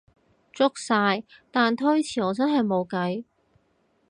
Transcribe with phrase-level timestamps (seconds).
[0.51, 3.23] 足晒，但推遲我真係無計